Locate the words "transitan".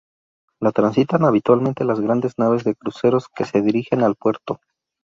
0.71-1.25